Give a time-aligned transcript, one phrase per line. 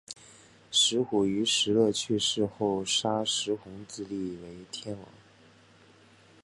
[0.71, 5.07] 石虎于石勒去世后杀石弘自立为天王。